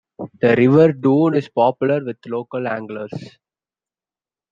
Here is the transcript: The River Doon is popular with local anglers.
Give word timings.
The 0.41 0.55
River 0.55 0.93
Doon 0.93 1.35
is 1.35 1.47
popular 1.49 2.03
with 2.03 2.17
local 2.25 2.67
anglers. 2.67 3.11